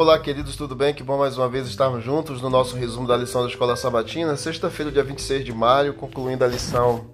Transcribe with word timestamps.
Olá, 0.00 0.18
queridos, 0.18 0.56
tudo 0.56 0.74
bem? 0.74 0.94
Que 0.94 1.02
bom 1.02 1.18
mais 1.18 1.36
uma 1.36 1.46
vez 1.46 1.68
estarmos 1.68 2.02
juntos 2.02 2.40
no 2.40 2.48
nosso 2.48 2.74
resumo 2.74 3.06
da 3.06 3.14
lição 3.14 3.42
da 3.42 3.48
Escola 3.48 3.76
Sabatina. 3.76 4.34
Sexta-feira, 4.34 4.90
dia 4.90 5.04
26 5.04 5.44
de 5.44 5.52
maio, 5.52 5.92
concluindo 5.92 6.42
a 6.42 6.48
lição 6.48 7.10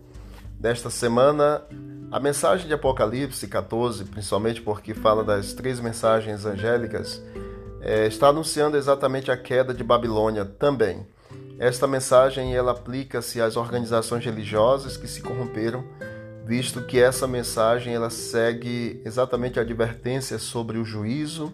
desta 0.53 0.89
semana. 0.89 1.64
A 2.12 2.21
mensagem 2.21 2.68
de 2.68 2.75
Apocalipse 2.75 3.49
14, 3.49 4.04
principalmente 4.04 4.62
porque 4.62 4.95
fala 4.95 5.25
das 5.25 5.53
três 5.53 5.80
mensagens 5.80 6.46
angélicas, 6.46 7.21
é, 7.80 8.07
está 8.07 8.29
anunciando 8.29 8.77
exatamente 8.77 9.32
a 9.32 9.37
queda 9.37 9.75
de 9.75 9.82
Babilônia 9.82 10.45
também. 10.45 11.05
Esta 11.59 11.89
mensagem 11.89 12.55
ela 12.55 12.71
aplica-se 12.71 13.41
às 13.41 13.57
organizações 13.57 14.25
religiosas 14.25 14.96
que 14.96 15.09
se 15.09 15.21
corromperam, 15.23 15.84
visto 16.45 16.80
que 16.82 17.00
essa 17.00 17.26
mensagem 17.26 17.96
ela 17.96 18.11
segue 18.11 19.03
exatamente 19.04 19.59
a 19.59 19.62
advertência 19.62 20.39
sobre 20.39 20.79
o 20.79 20.84
juízo 20.84 21.53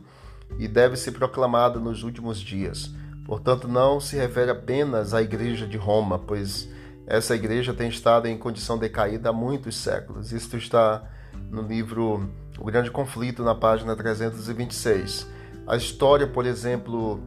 e 0.59 0.69
deve 0.69 0.97
ser 0.97 1.13
proclamada 1.13 1.79
nos 1.79 2.03
últimos 2.03 2.41
dias. 2.41 2.91
Portanto, 3.25 3.69
não 3.69 4.01
se 4.01 4.17
refere 4.17 4.51
apenas 4.51 5.15
à 5.15 5.23
igreja 5.23 5.67
de 5.67 5.77
Roma, 5.77 6.19
pois 6.19 6.69
essa 7.07 7.35
igreja 7.35 7.75
tem 7.75 7.89
estado 7.89 8.27
em 8.27 8.39
condição 8.39 8.79
decaída 8.79 9.31
há 9.31 9.33
muitos 9.33 9.77
séculos. 9.77 10.33
Isto 10.33 10.57
está 10.57 11.03
no 11.51 11.63
livro 11.63 12.29
O 12.59 12.65
Grande 12.65 12.91
Conflito, 12.91 13.43
na 13.43 13.55
página 13.55 13.95
326. 13.95 15.27
A 15.67 15.77
história, 15.77 16.27
por 16.27 16.47
exemplo, 16.47 17.21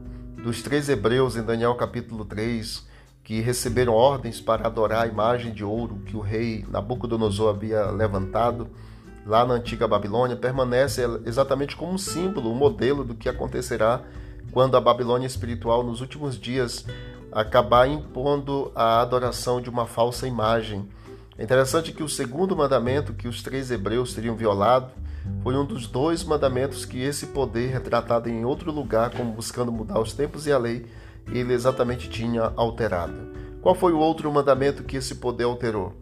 dos 0.44 0.62
três 0.62 0.90
hebreus 0.90 1.36
em 1.36 1.44
Daniel 1.44 1.76
capítulo 1.76 2.26
3, 2.26 2.86
que 3.23 3.42
receberam 3.42 3.94
ordens 3.94 4.40
para 4.40 4.68
adorar 4.68 5.04
a 5.04 5.08
imagem 5.08 5.52
de 5.52 5.64
ouro 5.64 6.02
que 6.06 6.16
o 6.16 6.20
rei 6.20 6.66
Nabucodonosor 6.70 7.56
havia 7.56 7.86
levantado, 7.90 8.70
lá 9.26 9.46
na 9.46 9.56
antiga 9.56 9.88
Babilônia, 9.88 10.36
permanece 10.36 11.02
exatamente 11.26 11.76
como 11.76 11.94
um 11.94 11.98
símbolo, 11.98 12.52
um 12.52 12.56
modelo 12.56 13.04
do 13.04 13.16
que 13.16 13.28
acontecerá 13.28 14.02
quando 14.52 14.78
a 14.78 14.82
Babilônia 14.82 15.26
espiritual, 15.26 15.84
nos 15.84 16.00
últimos 16.00 16.40
dias, 16.40 16.86
acabar 17.32 17.88
impondo 17.88 18.72
a 18.76 19.02
adoração 19.02 19.59
de 19.59 19.70
uma 19.70 19.86
falsa 19.86 20.28
imagem. 20.28 20.88
É 21.38 21.44
interessante 21.44 21.92
que 21.92 22.04
o 22.04 22.08
segundo 22.08 22.56
mandamento 22.56 23.14
que 23.14 23.28
os 23.28 23.44
três 23.44 23.72
hebreus 23.72 24.14
teriam 24.14 24.36
violado 24.36 24.92
foi 25.44 25.58
um 25.58 25.66
dos 25.66 25.88
dois 25.88 26.23
mandamentos 26.23 26.86
que 26.86 27.02
esse 27.02 27.28
poder, 27.28 27.72
retratado 27.72 28.30
em 28.30 28.45
outro 28.45 28.72
lugar, 28.72 29.10
como 29.10 29.34
buscando 29.34 29.72
mudar 29.72 30.00
os 30.00 30.14
tempos 30.14 30.48
e 30.48 30.52
a 30.52 30.58
lei, 30.58 30.86
ele 31.32 31.54
exatamente 31.54 32.08
tinha 32.10 32.54
alterado. 32.56 33.34
Qual 33.62 33.73
foi 33.73 33.92
o 33.92 34.00
outro 34.00 34.32
mandamento 34.32 34.84
que 34.84 34.98
esse 34.98 35.16
poder 35.16 35.45
alterou? 35.45 35.94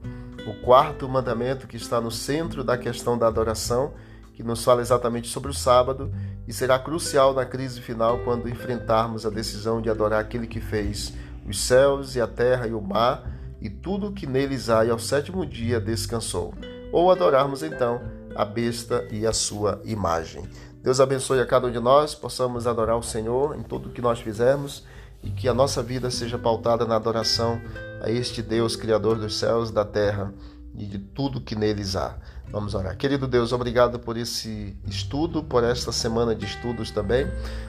O 0.45 0.53
quarto 0.61 1.07
mandamento 1.07 1.67
que 1.67 1.77
está 1.77 2.01
no 2.01 2.11
centro 2.11 2.63
da 2.63 2.77
questão 2.77 3.17
da 3.17 3.27
adoração, 3.27 3.93
que 4.33 4.43
nos 4.43 4.63
fala 4.63 4.81
exatamente 4.81 5.27
sobre 5.29 5.49
o 5.49 5.53
sábado 5.53 6.11
e 6.47 6.53
será 6.53 6.77
crucial 6.79 7.33
na 7.33 7.45
crise 7.45 7.79
final 7.79 8.19
quando 8.19 8.49
enfrentarmos 8.49 9.25
a 9.25 9.29
decisão 9.29 9.81
de 9.81 9.89
adorar 9.89 10.19
aquele 10.19 10.47
que 10.47 10.59
fez 10.59 11.13
os 11.47 11.59
céus 11.59 12.15
e 12.15 12.21
a 12.21 12.27
terra 12.27 12.67
e 12.67 12.73
o 12.73 12.81
mar 12.81 13.29
e 13.61 13.69
tudo 13.69 14.07
o 14.07 14.11
que 14.11 14.27
neles 14.27 14.69
há 14.69 14.83
e 14.85 14.89
ao 14.89 14.99
sétimo 14.99 15.45
dia 15.45 15.79
descansou. 15.79 16.53
Ou 16.91 17.11
adorarmos 17.11 17.63
então 17.63 18.01
a 18.35 18.43
besta 18.43 19.07
e 19.11 19.25
a 19.25 19.31
sua 19.31 19.81
imagem. 19.85 20.43
Deus 20.81 20.99
abençoe 20.99 21.39
a 21.39 21.45
cada 21.45 21.67
um 21.67 21.71
de 21.71 21.79
nós, 21.79 22.13
possamos 22.13 22.67
adorar 22.67 22.97
o 22.97 23.03
Senhor 23.03 23.55
em 23.57 23.63
tudo 23.63 23.87
o 23.87 23.91
que 23.91 24.01
nós 24.01 24.19
fizermos 24.19 24.83
e 25.23 25.29
que 25.29 25.47
a 25.47 25.53
nossa 25.53 25.81
vida 25.81 26.11
seja 26.11 26.37
pautada 26.37 26.85
na 26.85 26.97
adoração 26.97 27.61
a 28.03 28.11
este 28.11 28.41
Deus, 28.41 28.75
Criador 28.75 29.17
dos 29.17 29.37
céus 29.37 29.71
da 29.71 29.85
terra 29.85 30.33
e 30.77 30.85
de 30.85 30.99
tudo 30.99 31.41
que 31.41 31.55
neles 31.55 31.95
há. 31.95 32.15
Vamos 32.51 32.75
orar. 32.75 32.95
Querido 32.97 33.27
Deus, 33.27 33.51
obrigado 33.51 33.97
por 33.99 34.17
esse 34.17 34.77
estudo, 34.87 35.43
por 35.43 35.63
esta 35.63 35.91
semana 35.91 36.35
de 36.35 36.45
estudos 36.45 36.91
também. 36.91 37.25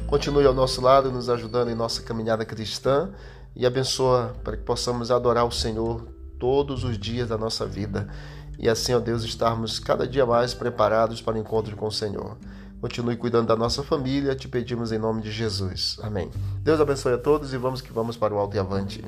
Continue 0.06 0.44
ao 0.44 0.52
nosso 0.52 0.80
lado, 0.80 1.10
nos 1.10 1.30
ajudando 1.30 1.70
em 1.70 1.74
nossa 1.74 2.02
caminhada 2.02 2.44
cristã 2.44 3.10
e 3.54 3.64
abençoa 3.64 4.34
para 4.42 4.56
que 4.56 4.62
possamos 4.64 5.10
adorar 5.10 5.46
o 5.46 5.52
Senhor 5.52 6.06
todos 6.38 6.84
os 6.84 6.98
dias 6.98 7.28
da 7.28 7.38
nossa 7.38 7.64
vida 7.64 8.08
e 8.58 8.68
assim, 8.68 8.94
ó 8.94 9.00
Deus, 9.00 9.24
estarmos 9.24 9.78
cada 9.78 10.06
dia 10.06 10.24
mais 10.24 10.54
preparados 10.54 11.20
para 11.20 11.36
o 11.36 11.38
encontro 11.38 11.76
com 11.76 11.86
o 11.86 11.92
Senhor. 11.92 12.36
Continue 12.80 13.16
cuidando 13.16 13.48
da 13.48 13.56
nossa 13.56 13.82
família, 13.82 14.34
te 14.34 14.46
pedimos 14.46 14.92
em 14.92 14.98
nome 14.98 15.22
de 15.22 15.32
Jesus. 15.32 15.98
Amém. 16.02 16.30
Deus 16.62 16.80
abençoe 16.80 17.14
a 17.14 17.18
todos 17.18 17.52
e 17.52 17.56
vamos 17.56 17.80
que 17.80 17.92
vamos 17.92 18.16
para 18.16 18.34
o 18.34 18.38
alto 18.38 18.56
e 18.56 18.58
avante. 18.58 19.02